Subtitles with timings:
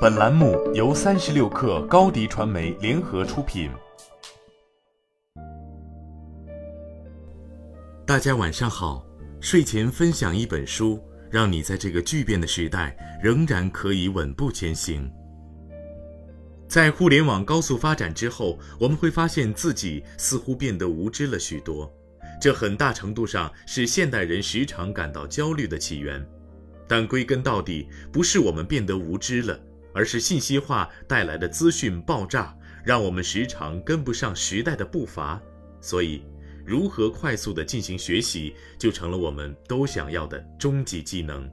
[0.00, 3.68] 本栏目由三十六氪高低传媒联合出品。
[8.06, 9.04] 大家晚上好，
[9.40, 15.10] 睡前分享一本书，让你在这个巨变的时代仍然可以稳步前行。
[16.68, 21.92] 在互联网高速发展之后，我们会发现自己似乎变得无知了许多，
[22.40, 26.24] 这很大程度上是现代人时常感到焦虑的起源。
[26.86, 29.60] 但归根到底，不是我们变得无知了，
[29.98, 35.42] 而是信息化带来的资讯爆炸，让我们时常跟不上时代的步伐。
[35.80, 36.22] 所以，
[36.64, 41.50] 如何快速地进行学习，就成了我们都想要的终极技能。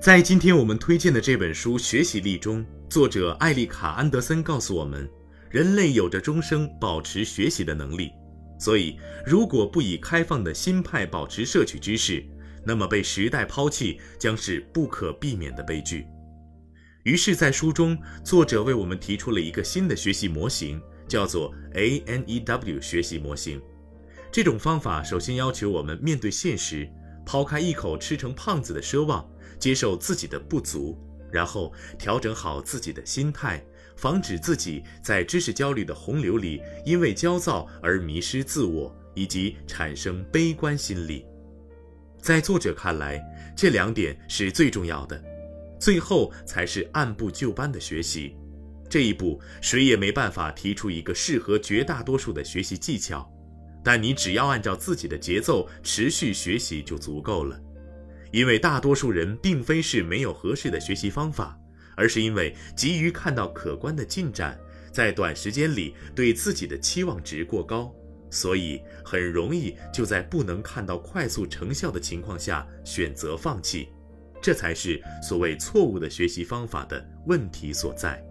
[0.00, 5.10] 在今天我们推荐的这本书《学习力》中，作者艾丽卡·安德森告诉我们，
[5.50, 8.12] 人类有着终生保持学习的能力。
[8.60, 12.24] 所以，如果不以开放的心态保持摄取知识，
[12.64, 16.06] 那么被时代抛弃将是不可避免的悲剧。
[17.08, 20.78] 于是，在书中，作者为我们提出了一个新的学习模型，
[21.08, 23.58] 叫做 ANEW 学习模型。
[24.30, 26.86] 这种方法首先要求我们面对现实，
[27.24, 29.26] 抛开一口吃成胖子的奢望，
[29.58, 30.98] 接受自己的不足，
[31.32, 33.64] 然后调整好自己的心态，
[33.96, 41.24] 防止自己在知识焦虑的洪流里因为焦躁而迷失自我，以及产生悲观心理。
[42.20, 43.18] 在作者看来，
[43.56, 45.18] 这两点是最重要的，
[45.78, 48.36] 最后才是按部就班的学习。
[48.88, 53.30] 这一步谁也没办法提出一个适合绝大多数的学习技巧，
[53.84, 57.60] 但你只要按照自己的节奏持续学习就足够了。
[58.32, 61.58] 因为大多数人并非是没有合适的学习方法，
[61.96, 64.58] 而是因为急于看到可观的进展，
[64.92, 67.94] 在短时间里对自己的期望值过高。
[68.30, 73.88] 所以很容易就在不能看到快速成效的情况下选择放弃，
[74.40, 78.22] 这才是所谓错误的学习方法的问题所在。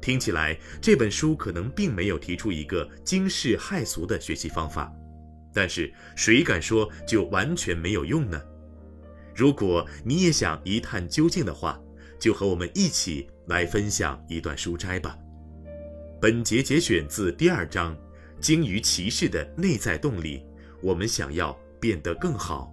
[0.00, 4.92] 听起来这本书可能并没有提出一个惊世骇俗的学习方法，
[5.52, 8.40] 但是谁敢说就完全没有用呢？
[9.34, 11.80] 如果你也想一探究竟的话，
[12.18, 15.16] 就和我们一起来分享一段书摘吧。
[16.20, 17.96] 本节节选自第二章。
[18.40, 20.44] 精于骑士的内在动力，
[20.82, 22.71] 我们想要变得更好。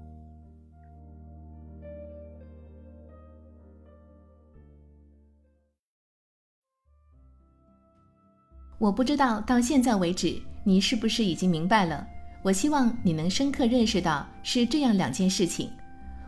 [8.79, 12.07] 我不知道到现在为止，你是不是已经明白了？
[12.41, 15.69] 我希望你能深刻认识到是这样两件事情：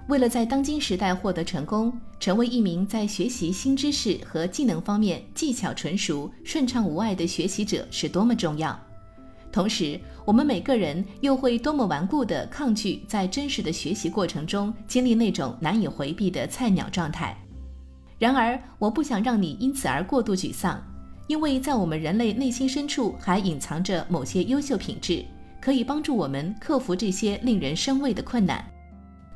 [0.09, 8.78] 为了在当今时代获得成功，成为一名在学习新知识和技能方面技巧纯熟、顺畅无碍的学习者是多么重要。
[9.50, 17.33] 同时，我们每个人又会多么顽固地抗拒在真实的学习过程中经历那种难以回避的菜鸟状态。
[18.19, 20.83] 然而，我不想让你因此而过度沮丧，
[21.28, 25.24] 因为在我们人类内心深处还隐藏着某些优秀品质，
[25.62, 28.64] 可以帮助我们克服这些令人生畏的困难。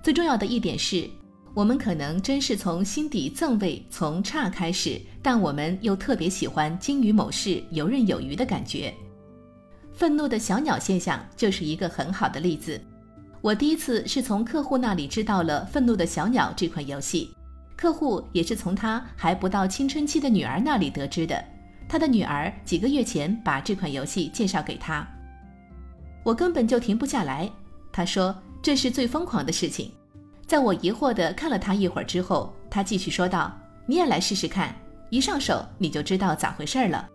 [0.04, 1.10] 最重要的一点是，
[1.54, 8.94] 我们可能真是从心底憎畏从差开始，但我们又特别喜欢精于某事、游刃有余的感觉。
[9.94, 12.80] 愤怒的小鸟现象就是一个很好的例子。
[13.42, 17.34] 我第一次是从客户那里知道了《愤怒的小鸟》这款游戏，
[17.78, 21.42] 客户也是从他还不到青春期的女儿那里得知的。
[21.88, 25.08] 他的女儿几个月前把这款游戏介绍给他，
[26.24, 27.50] 我根本就停不下来。
[27.92, 29.92] 他说这是最疯狂的事情。
[30.48, 33.56] 在我疑惑地看了他一会儿之后，他继续说道
[33.88, 34.76] ：“你也来试试看，
[35.10, 37.10] 一上手你就知道咋回事了。”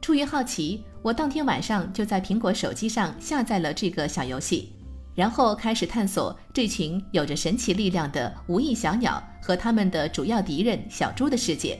[0.00, 0.84] 出于好奇。
[1.02, 4.72] 我当天晚上就在苹果手机上下载了这个小游戏，
[5.16, 11.76] 然后开始探索这群有着神奇力量的无翼小鸟和他们的主要敌人小猪的世界。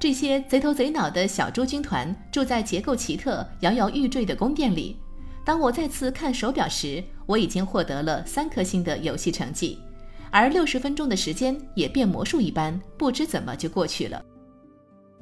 [0.00, 4.96] 这些贼头贼脑的小猪军团住在结构奇特、摇摇欲坠的宫殿里。
[5.44, 9.78] 当我再次看手表时，我已经获得了三颗星的游戏成绩，
[10.30, 14.22] 而六十分钟的时间也变魔术一般，不知怎么就过去了。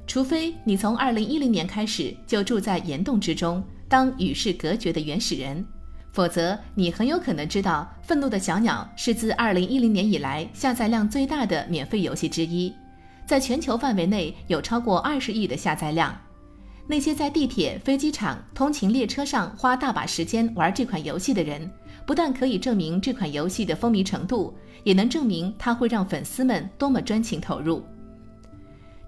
[0.05, 5.65] 除非你从二零一零年开始就住在岩洞之中，当与世隔绝的原始人，
[6.11, 12.71] 否则你很有可能知道，《愤怒的小鸟》是自二零一零年以来下载量最大的免费游戏之一，
[13.27, 16.17] 在全球范围内有超过二十亿的下载量。
[16.87, 21.69] 那些在地铁、飞机场、通勤列车上花大把时间玩这款游戏的人，
[22.05, 27.83] 不但可以证明这款游戏的风靡程度，也能证明它会让粉丝们多么专情投入。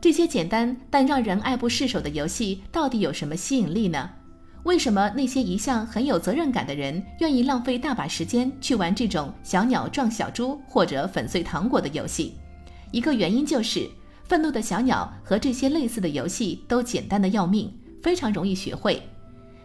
[0.01, 4.09] 这些简单但让人爱不释手的游戏到底有什么吸引力呢？
[4.63, 12.35] 为什么那些一向很有责任感的人愿意浪费大把时间去玩这种小鸟撞小猪或者粉碎糖果的游戏？
[12.91, 13.89] 一个原因就是，
[14.29, 19.01] 愤怒的小鸟和这些类似的游戏都简单的要命，非常容易学会。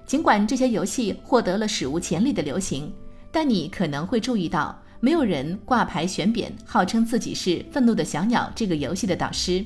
[0.07, 2.91] 尽管这些游戏获得了史无前例的流行，
[3.31, 9.63] 但你可能会注意到，没有人挂牌悬匾，号称自己是《愤怒的小鸟》这个游戏的导师。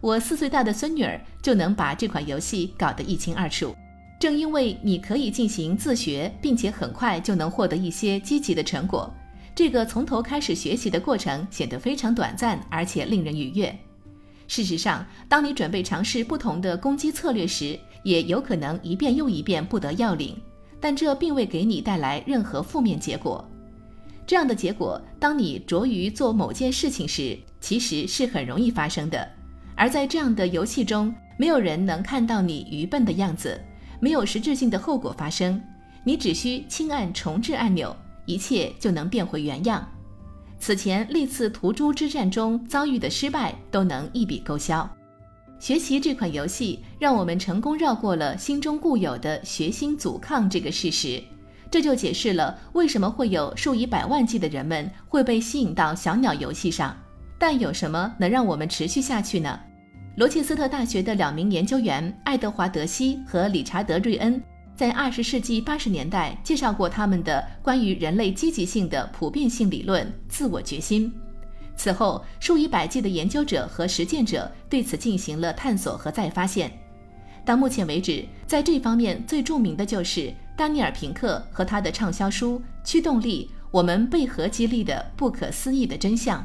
[0.00, 3.74] 我四岁大的孙女儿就能把这款游戏搞得一清二楚。
[4.20, 9.12] 正因为你可以进行自学，并且很快就能获得一些积极的成果，
[9.56, 13.76] 这个从头开始学习的过程显得非常短暂，而且令人愉悦。
[14.50, 20.36] 事实上，当你准备尝试不同的攻击策略时，也有可能一遍又一遍不得要领，
[20.80, 23.48] 但这并未给你带来任何负面结果。
[24.26, 29.24] 这样的结果，当你着于做某件事情时，其实是很容易发生的。
[29.76, 33.58] 而在这样的游戏中，没有人能看到你愚笨的样子。
[34.00, 35.62] 没有实质性的后果发生，
[36.02, 37.94] 你只需轻按重置按钮，
[38.26, 39.88] 一切就能变回原样。
[40.60, 44.88] 此前历次屠猪之战中遭遇的失败都能一笔勾销。
[45.58, 51.22] 学习这款游戏，让我们成功绕过了心中固有的学心阻抗这个事实，
[51.70, 56.94] 这就解释了为什么会有数以百万计的人们会被吸引到小鸟游戏上。
[57.38, 59.58] 但有什么能让我们持续下去呢？
[60.16, 64.42] 罗切斯特大学的两名研究员爱德华·德西和理查德·瑞恩，
[64.80, 71.12] 在二十世纪八十年代介绍过他们的关于人类积极性的普遍性理论——自我决心。
[71.76, 76.72] 此后，数以百计的研究者和实践者对此进行了探索和再发现。
[77.44, 86.40] 到目前为止，在这方面最著名的就是丹尼尔·平克和他的畅销书《驱动力：我们被何激励的不可思议的真相》。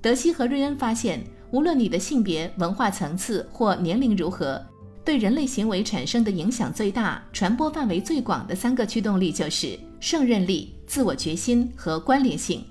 [0.00, 1.20] 德西和瑞恩发现。
[1.52, 4.58] 无论你的性别、文化层次或年龄如何，
[5.04, 12.64] 对人类行为产生的影响最大、传播范围最广的三个驱动力就是胜任力、自我决心和关联性。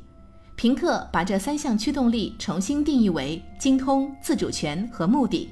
[0.56, 5.50] 平克把这三项驱动力重新定义为精通、自主权和目的。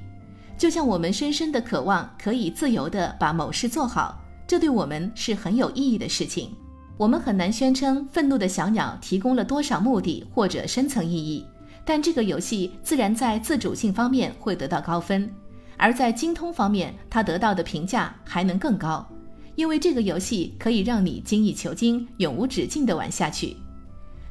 [0.58, 6.56] 就像我们深深的渴望可以自由地把某事做好，这对我们是很有意义的事情。
[6.96, 11.46] 我们很难宣称愤怒的小鸟提供了多少目的或者深层意义。
[11.86, 15.34] 但这个游戏自然在自主性方面会得到高分，
[15.82, 19.08] 而在精通方面，它得到的评价还能更高，
[19.56, 23.56] 因为这个游戏可以让你精益求精、永无止境地玩下去。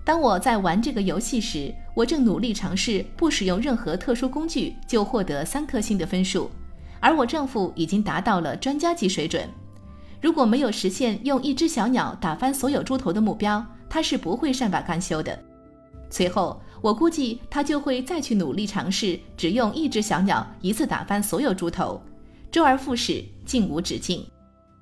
[0.05, 6.51] 当我在玩这个游戏时，我正努力尝试不使用任何特殊工具就获得三颗星的分数，
[7.01, 9.49] 而我丈夫已经达到了专家级水准。
[10.21, 15.39] 如果没有实现用一只小鸟打翻所有猪头的目标，他是不会善罢甘休的。
[16.11, 16.61] 随后。
[16.81, 22.01] 我估计他就会再去努力尝试，只用一只小鸟一次打翻所有猪头，
[22.51, 24.25] 周而复始，竟无止境。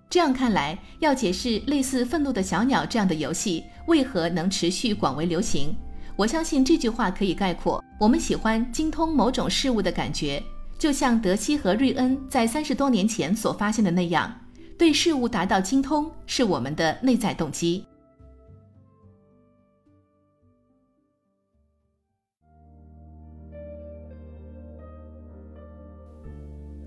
[0.08, 5.75] 这样看来，要解释类似《愤怒的小鸟》这样的游戏为何能持续广为流行，
[6.16, 10.43] 我相信这句话可以概括：我们喜欢精通某种事物的感觉，
[10.78, 14.32] 就像德西和瑞恩在三十多年前所发现的那样，
[14.78, 17.84] 对事物达到精通是我们的内在动机。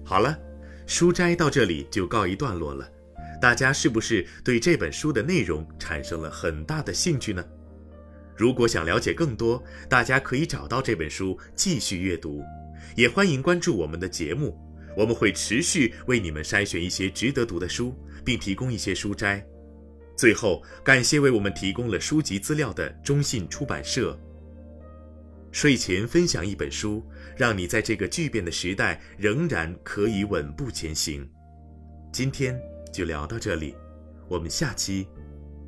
[0.10, 0.36] 好了，
[0.88, 2.90] 书斋到这里就告一段落了。
[3.40, 7.46] 大家是不是对这本书的内容产生了很大的兴趣呢？
[8.36, 12.44] 如果想了解更多，大家可以找到这本书继续阅读。
[12.96, 14.58] 也欢迎关注我们的节目，
[14.98, 19.46] 我们会持续为你们筛选一些值得读的书，并提供一些书斋。
[20.18, 24.20] 最后，感谢为我们提供了书籍资料的中信出版社。
[25.52, 27.04] 睡前分享一本书，
[27.36, 31.28] 让你在这个巨变的时代仍然可以稳步前行。
[32.12, 32.60] 今天
[32.94, 33.76] 就聊到这里，
[34.28, 35.08] 我们下期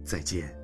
[0.03, 0.55] 再见。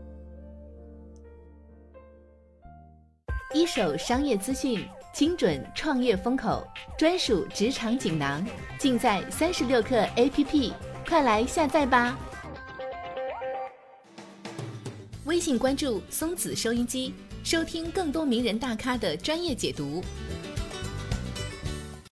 [3.53, 8.45] 一手商业资讯，精准创业风口，专属职场锦囊，
[8.77, 10.73] 尽在三十六课 APP，
[11.07, 12.17] 快来下载吧！
[15.25, 17.13] 微信关注松子收音机。
[17.49, 20.03] 收听更多名人大咖的专业解读。